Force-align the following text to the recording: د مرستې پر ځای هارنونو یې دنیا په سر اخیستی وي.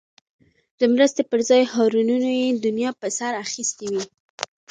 د 0.79 0.81
مرستې 0.93 1.23
پر 1.29 1.39
ځای 1.49 1.61
هارنونو 1.73 2.29
یې 2.41 2.47
دنیا 2.65 2.91
په 2.99 3.07
سر 3.17 3.31
اخیستی 3.45 3.87
وي. 3.91 4.03